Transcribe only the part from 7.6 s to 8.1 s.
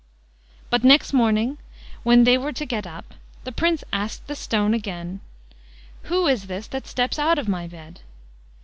bed?"